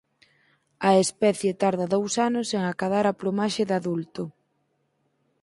[0.89, 4.23] A especie tarda dous anos en acadar a plumaxe de adulto.